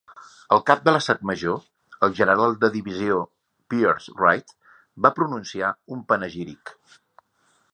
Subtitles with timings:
[0.55, 1.59] El Cap de l'Estat Major,
[2.07, 3.19] el general de Divisió
[3.75, 4.57] Piers Reid,
[5.07, 6.75] va pronunciar un panegíric.